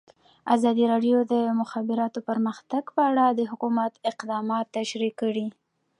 [0.55, 5.47] ازادي راډیو د د مخابراتو پرمختګ په اړه د حکومت اقدامات تشریح کړي.